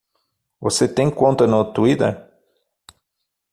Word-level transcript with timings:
Você 0.59 0.87
tem 0.87 1.11
conta 1.11 1.45
no 1.45 1.63
Twitter? 1.73 2.27